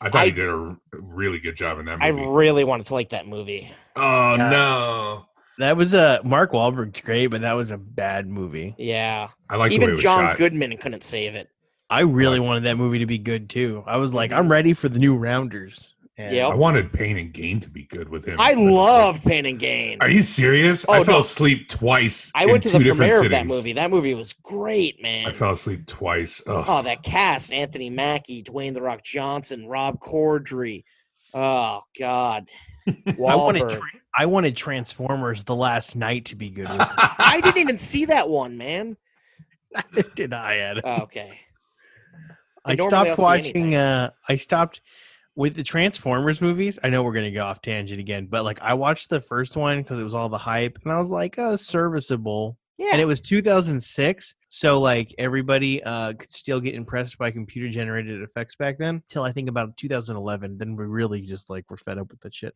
[0.00, 2.94] I thought I- he did a really good job in that I really wanted to
[2.94, 3.70] like that movie.
[3.96, 4.50] oh Yeah.
[4.50, 5.26] no!
[5.58, 8.74] That was a Mark Wahlberg's great, but that was a bad movie.
[8.78, 9.28] Yeah.
[9.50, 10.36] I like the way it Even was John shot.
[10.36, 11.48] Goodman couldn't save it.
[11.90, 13.82] I really wanted that movie to be good too.
[13.86, 14.32] I was like.
[14.32, 14.52] I'm mm-hmm.
[14.52, 15.88] ready for the new Rounders.
[16.20, 16.52] And Yep.
[16.52, 18.38] I wanted Pain and Gain to be good with him.
[18.38, 19.98] I but- love Pain and Gain.
[20.02, 20.84] Are you serious?
[20.86, 21.20] Oh, I fell no.
[21.20, 22.30] asleep twice.
[22.34, 23.72] I in went to two the different premiere of that movie.
[23.72, 25.26] That movie was great, man.
[25.26, 26.42] I fell asleep twice.
[26.46, 26.64] Ugh.
[26.68, 30.84] Oh, that cast: Anthony Mackie, Dwayne the Rock Johnson, Rob Corddry.
[31.32, 32.50] Oh God,
[32.86, 33.80] I wanted tra-
[34.14, 36.68] I wanted Transformers: The Last Knight to be good.
[36.68, 38.98] With I didn't even see that one, man.
[39.96, 40.14] it.
[40.14, 40.82] Did I, Adam?
[40.84, 41.40] Oh, okay.
[42.64, 43.74] I normally stopped watching.
[43.74, 44.80] Uh, I stopped
[45.36, 46.78] with the Transformers movies.
[46.82, 49.82] I know we're gonna go off tangent again, but like I watched the first one
[49.82, 52.90] because it was all the hype, and I was like, "Oh, serviceable." Yeah.
[52.92, 58.22] And it was 2006, so like everybody uh, could still get impressed by computer generated
[58.22, 59.02] effects back then.
[59.06, 62.34] Till I think about 2011, then we really just like were fed up with that
[62.34, 62.54] shit.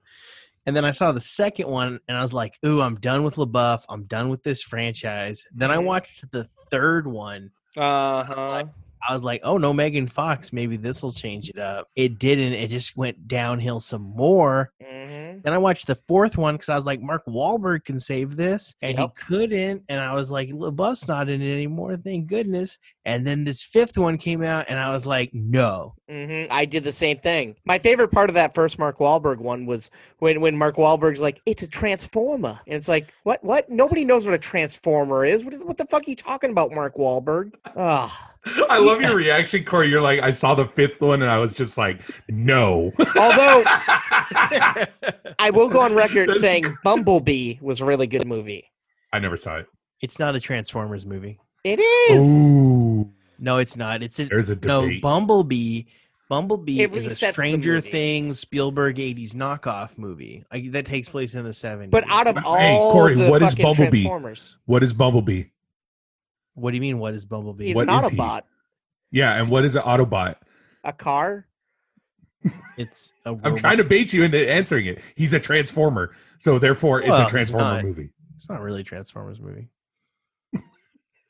[0.64, 3.36] And then I saw the second one, and I was like, "Ooh, I'm done with
[3.36, 3.84] LaBeouf.
[3.90, 5.84] I'm done with this franchise." Then I Mhm.
[5.84, 8.64] watched the third one, uh huh.
[9.08, 11.88] I was like, oh no, Megan Fox, maybe this will change it up.
[11.96, 12.52] It didn't.
[12.54, 14.72] It just went downhill some more.
[14.82, 18.36] hmm Then I watched the fourth one because I was like, Mark Wahlberg can save
[18.36, 19.10] this, and Yep.
[19.18, 19.82] he couldn't.
[19.88, 22.78] And I was like, LaBeouf's not in it anymore, thank goodness.
[23.04, 25.94] And then this fifth one came out, and I was like, no.
[26.08, 27.56] hmm I did the same thing.
[27.66, 29.90] My favorite part of that first Mark Wahlberg one was
[30.20, 33.42] when when Mark Wahlberg's like, "It's a transformer," and it's like, "What?
[33.44, 33.68] What?
[33.68, 35.44] Nobody knows what a transformer is.
[35.44, 38.30] What, what the fuck are you talking about, Mark Wahlberg?" Ah.
[38.68, 39.88] I love your reaction, Corey.
[39.88, 42.92] You're like, I saw the fifth one, and I was just like, no.
[42.98, 43.62] Although
[45.38, 48.70] I will go on record That's- saying Bumblebee was a really good movie.
[49.12, 49.66] I never saw it.
[50.00, 51.38] it's not a Transformers movie.
[51.62, 52.18] It is.
[52.50, 54.02] Ooh, No, it's not.
[54.02, 55.02] It's a there's a no debate.
[55.02, 55.82] Bumblebee.
[56.28, 57.80] Bumblebee It is a Stranger.
[57.80, 61.90] Things Spielberg '80s knockoff movie like, that takes place in the '70s.
[61.90, 63.90] But out of all Hey, all Corey, the what is fucking Bumblebee?
[64.02, 65.44] Transformers, what is Bumblebee?
[66.54, 66.98] What do you mean?
[66.98, 67.66] What is Bumblebee?
[67.66, 68.16] he's What an is he?
[68.16, 68.42] Autobot,
[69.10, 70.36] Yeah, and what is an Autobot?
[70.84, 71.46] a car.
[72.76, 75.00] It's a I'm trying to bait you into answering it.
[75.16, 77.84] He's a Transformer, so therefore it's Well, a he's Transformer not.
[77.84, 78.10] movie.
[78.36, 79.68] It's not really a Transformers movie.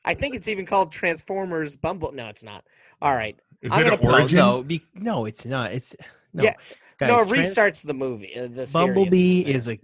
[0.03, 2.11] I think it's even called Transformers Bumble.
[2.11, 2.63] No, it's not.
[3.01, 3.35] All right.
[3.61, 4.37] Is I'm it gonna an pull- origin?
[4.37, 5.71] No, be, no, it's not.
[5.73, 5.95] It's
[6.33, 6.43] no.
[6.43, 6.53] Yeah,
[6.99, 8.33] Guys, no, it Trans- restarts the movie.
[8.37, 9.79] Uh, the Bumblebee is a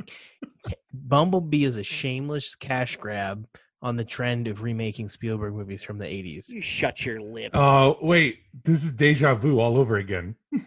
[0.93, 3.47] Bumblebee is a shameless cash grab
[3.81, 6.49] on the trend of remaking Spielberg movies from the 80s.
[6.49, 7.55] You shut your lips.
[7.55, 10.35] Oh wait, this is deja vu all over again.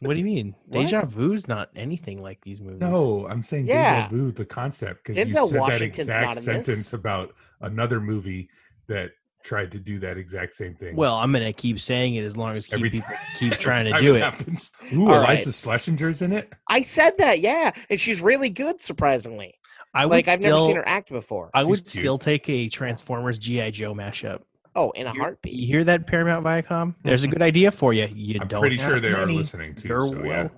[0.00, 0.56] What do you mean?
[0.66, 0.86] What?
[0.86, 2.80] Deja Vu's not anything like these movies.
[2.80, 4.08] No, I'm saying Yeah.
[4.08, 6.92] deja vu, the concept, because you Denzel said Washington's that exact sentence this.
[6.92, 8.48] about another movie
[8.88, 9.10] that
[9.44, 10.96] tried to do that exact same thing.
[10.96, 13.84] Well, I'm gonna keep saying it as long as keep Every people time- keep trying
[13.86, 14.20] to do it.
[14.20, 14.72] Happens.
[14.92, 15.26] Ooh, All Eliza
[15.70, 15.80] right.
[15.80, 16.52] Shlesinger's in it.
[16.68, 19.54] I said that, yeah, and she's really good, surprisingly.
[19.94, 21.50] I would Like I've never seen her act before.
[21.52, 21.88] I She's would cute.
[21.90, 24.40] still take a Transformers GI Joe mashup.
[24.74, 25.66] oh, in a You- You heartbeat.
[25.68, 26.94] hear that, Paramount Viacom?
[27.02, 27.32] There's a mm-hmm.
[27.34, 28.08] good idea for you.
[28.14, 28.60] You I'm don't.
[28.60, 29.88] pretty have sure they are listening too.
[29.88, 30.48] You're so, yeah.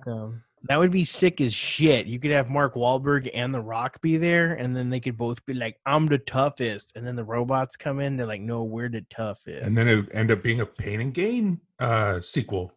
[0.65, 0.73] Welcome.
[0.73, 2.05] That would be sick as shit.
[2.07, 5.45] You could have Mark Wahlberg and The Rock be there, and then they could both
[5.45, 8.17] be like, "I'm the toughest," and then the robots come in.
[8.17, 11.01] They're like, "No, we're the toughest." And then it would end up being a Pain
[11.01, 12.73] and Gain uh, sequel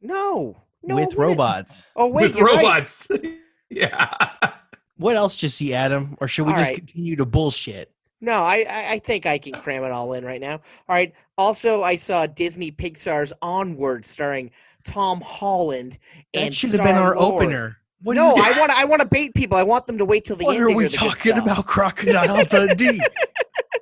[0.00, 1.90] No, no, with robots.
[1.96, 2.56] Oh wait, with you're right.
[2.64, 3.08] robots.
[3.70, 4.14] yeah.
[4.96, 6.16] What else do you see, Adam?
[6.20, 6.78] Or should we All just right.
[6.78, 7.92] continue to bullshit?
[8.20, 10.54] No, I, I I think I can cram it all in right now.
[10.54, 11.12] All right.
[11.36, 14.50] Also, I saw Disney Pixar's Onward, starring
[14.88, 15.98] Tom Holland.
[16.34, 17.44] That and should have been our Star-Lord.
[17.44, 17.76] opener.
[18.02, 19.58] What no, I want I want to bait people.
[19.58, 20.64] I want them to wait till the What end.
[20.64, 23.00] are we the talking about, Crocodile Dundee?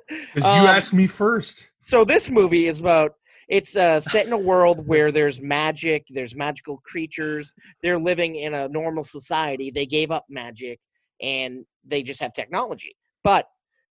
[0.09, 1.69] Because Um, you asked me first.
[1.81, 3.13] So this movie is about
[3.47, 7.53] it's uh, set in a world where there's magic, there's magical creatures.
[7.81, 9.71] They're living in a normal society.
[9.71, 10.79] They gave up magic
[11.21, 12.95] and they just have technology.
[13.23, 13.47] But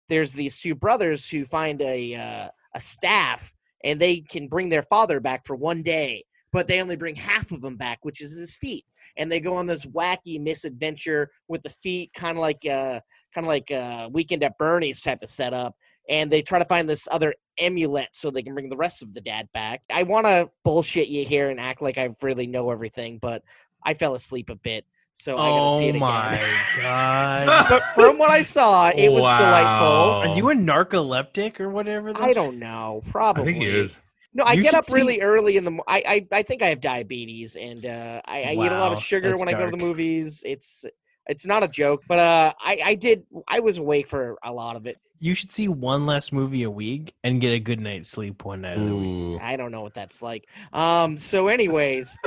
[0.08, 3.52] there's these two brothers who find a uh, a staff
[3.84, 6.24] and they can bring their father back for one day.
[6.54, 8.86] But they only bring half of him back, which is his feet.
[9.18, 13.00] And they go on this wacky misadventure with the feet, kind of like uh,
[13.34, 15.74] kind of like uh, Weekend at Bernie's type of setup.
[16.08, 19.12] And they try to find this other amulet so they can bring the rest of
[19.14, 19.82] the dad back.
[19.92, 23.42] I want to bullshit you here and act like I really know everything, but
[23.84, 26.00] I fell asleep a bit, so I gotta see Oh it again.
[26.00, 26.38] Oh my
[26.82, 27.66] god!
[27.68, 29.38] but from what I saw, it was Wow.
[29.38, 30.30] delightful.
[30.30, 32.12] Are you a narcoleptic or whatever?
[32.14, 33.02] I don't know.
[33.10, 33.42] Probably.
[33.42, 33.96] I think he is.
[34.34, 35.70] No, I You get should up really early in the.
[35.70, 38.92] mo- I, I I think I have diabetes, and uh, I, I eat a lot
[38.92, 40.42] of sugar that's when I go to the movies.
[40.44, 40.84] It's
[41.26, 43.24] it's not a joke, but uh, I I did.
[43.48, 44.98] I was awake for a lot of it.
[45.20, 48.62] You should see one less movie a week and get a good night's sleep one
[48.62, 49.06] night of the week.
[49.06, 49.38] Ooh.
[49.38, 50.48] I don't know what that's like.
[50.72, 51.16] Um.
[51.16, 52.18] So, anyways,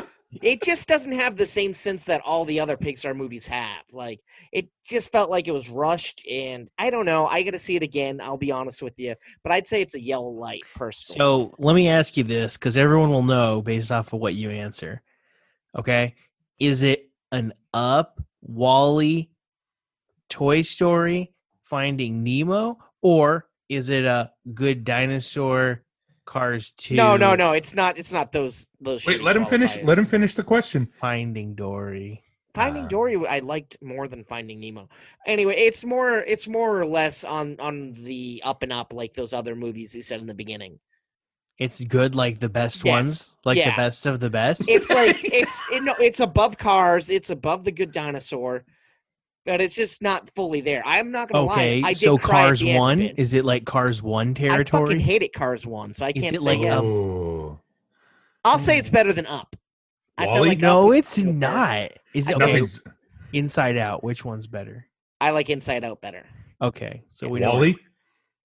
[0.42, 3.84] it just doesn't have the same sense that all the other Pixar movies have.
[3.92, 4.20] Like,
[4.52, 7.26] it just felt like it was rushed, and I don't know.
[7.28, 8.20] I got to see it again.
[8.22, 11.20] I'll be honest with you, but I'd say it's a yellow light, personally.
[11.20, 14.50] So let me ask you this, because everyone will know based off of what you
[14.50, 15.02] answer.
[15.78, 16.16] Okay,
[16.60, 19.30] is it an Up, Wall-E,
[20.30, 25.84] Toy Story, Finding Nemo, or is it a Good Dinosaur,
[26.28, 26.94] Cars Two?
[26.96, 27.54] no, no, no.
[27.54, 27.98] It's not.
[27.98, 28.70] It's not those.
[28.80, 29.06] Those.
[29.08, 29.82] Wait, let him finish.
[29.82, 30.88] Let him finish the question.
[31.02, 32.22] Finding Dory.
[32.54, 34.90] Finding Uh, Dory, I liked more than Finding Nemo.
[35.26, 36.20] Anyway, it's more.
[36.20, 40.02] It's more or less on on the up and up, like those other movies you
[40.04, 40.78] said in the beginning.
[41.58, 43.72] It's good, like the best Yes, ones, like yeah.
[43.72, 44.70] the best of the best.
[44.70, 47.10] It's like it's it, no, it's above Cars.
[47.10, 48.64] It's above the Good Dinosaur,
[49.48, 50.84] but it's just not fully there.
[50.86, 51.90] I'm not gonna okay, lie.
[51.90, 53.16] I did so cry Cars the end of One it.
[53.18, 54.60] is it like Cars One territory?
[54.60, 55.00] I fucking territory?
[55.02, 56.84] hated Cars One, so I can't it say like yes.
[56.84, 57.60] a- Oh.
[58.46, 59.56] I'll say it's better than Up.
[60.18, 60.50] I felt Wall-E?
[60.50, 61.34] like no, was it's good there.
[61.34, 61.92] not.
[62.14, 62.62] Is it okay?
[63.34, 64.86] Inside Out, which one's better?
[65.22, 66.26] I like Inside Out better.
[66.62, 67.54] Okay, so we know.
[67.54, 67.76] Wall-E.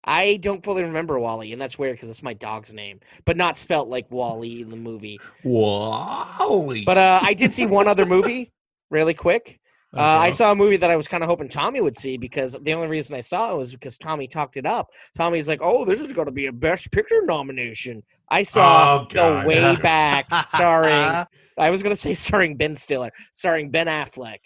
[0.04, 3.56] I don't fully remember Wall-E, and that's weird because it's my dog's name, but not
[3.56, 5.20] spelt like Wally in the movie.
[5.44, 6.84] Wally.
[6.84, 8.52] But uh, I did see one other movie,
[8.90, 9.60] really quick.
[9.94, 12.56] Uh, I saw a movie that I was kind of hoping Tommy would see because
[12.62, 14.90] the only reason I saw it was because Tommy talked it up.
[15.16, 19.06] Tommy's like, "Oh, this is going to be a Best Picture nomination." I saw Oh,
[19.12, 21.26] the way back, starring.
[21.58, 24.38] I was going to say starring Ben Stiller, starring Ben Affleck,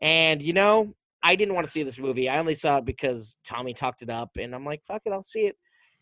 [0.00, 2.28] and you know, I didn't want to see this movie.
[2.28, 5.22] I only saw it because Tommy talked it up, and I'm like, "Fuck it, I'll
[5.22, 5.56] see it."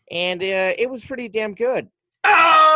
[0.09, 1.87] And uh, it was pretty damn good.
[2.23, 2.66] Oh!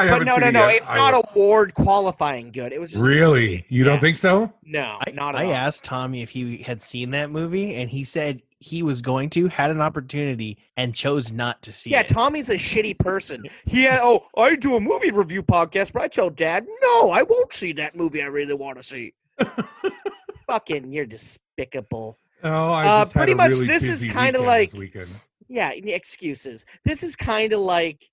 [0.00, 0.76] I But no, no, no, yet.
[0.76, 2.72] it's I not award qualifying good.
[2.72, 3.64] It was just Really?
[3.68, 4.52] You don't think so?
[4.64, 5.52] no, I, not at I all.
[5.54, 9.48] asked Tommy if he had seen that movie, and he said he was going to,
[9.48, 12.08] had an opportunity, and chose not to see Yeah, it.
[12.08, 13.42] Tommy's a shitty person.
[13.66, 17.52] Yeah, oh, I do a movie review podcast, but I tell Dad, no, I won't
[17.54, 19.14] see that movie I really want to see.
[20.46, 22.16] Fucking, you're despicable.
[22.42, 24.72] Oh, I Uh, just had pretty a much really this is kinda like-
[25.48, 26.64] Yeah, excuses.
[26.84, 28.08] This is kind of like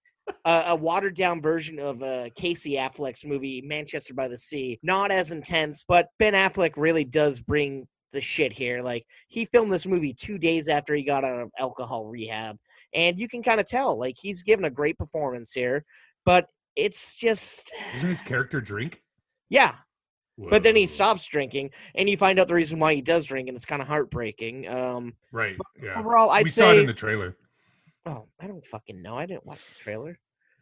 [0.45, 4.79] a, a watered down version of uh, Casey Affleck's movie Manchester by the Sea.
[4.83, 8.81] Not as intense, but Ben Affleck really does bring the shit here.
[8.81, 12.57] Like he filmed this movie two days after he got out of alcohol rehab,
[12.93, 15.83] and you can kind of tell like he's given a great performance here.
[16.25, 19.01] But it's just isn't his character drink?
[19.49, 19.75] yeah.
[20.51, 23.47] But then he stops drinking, and you find out the reason why he does drink,
[23.47, 24.67] and it's kind of heartbreaking.
[24.69, 25.57] Um, Right.
[25.81, 25.99] Yeah.
[25.99, 26.61] overall, I'd we say.
[26.61, 27.35] saw it in the trailer.
[28.07, 29.15] Oh, I don't fucking know.
[29.15, 30.17] I didn't watch the trailer.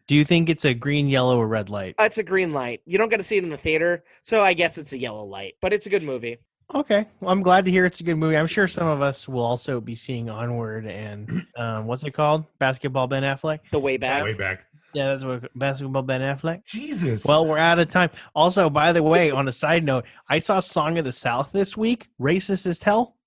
[0.08, 1.96] Do you think it's a green, yellow, or red light?
[2.00, 2.82] Uh, It's a green light.
[2.86, 5.24] You don't get to see it in the theater, so I guess it's a yellow
[5.26, 5.56] light.
[5.62, 6.38] But it's a good movie.
[6.74, 8.38] Okay, well, I'm glad to hear it's a good movie.
[8.38, 12.46] I'm sure some of us will also be seeing Onward and um, what's it called?
[12.60, 13.60] Basketball Ben Affleck.
[13.72, 14.24] The way back.
[14.24, 14.66] Way back.
[14.94, 16.66] Yeah, that's what Basketball Ben Affleck.
[16.66, 17.26] Jesus.
[17.26, 18.10] Well, we're out of time.
[18.34, 21.76] Also, by the way, on a side note, I saw Song of the South this
[21.76, 22.08] week.
[22.20, 23.18] Racist as hell.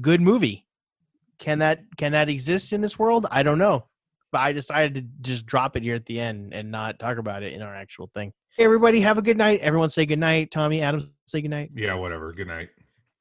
[0.00, 0.64] Good movie.
[1.38, 3.26] Can that can that exist in this world?
[3.30, 3.84] I don't know.
[4.30, 7.42] But I decided to just drop it here at the end and not talk about
[7.42, 8.32] it in our actual thing.
[8.56, 9.60] Hey, everybody, have a good night.
[9.60, 10.50] Everyone say good night.
[10.50, 11.70] Tommy, Adams, say good night.
[11.74, 11.94] yeah.
[11.94, 12.32] Whatever.
[12.32, 12.68] Good night.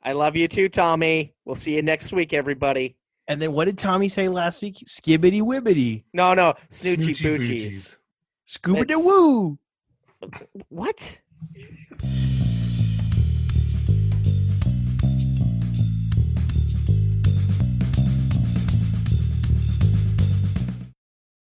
[0.04, 1.34] I love you too, Tommy.
[1.46, 2.98] We'll see you next week, everybody.
[3.30, 4.78] And then what did Tommy say last week?
[4.88, 6.04] Skibbity wibbity.
[6.14, 7.98] No, no, Snoochie Snoochie Boochies.
[8.46, 9.58] Scuba It's- woo.
[10.70, 11.22] What?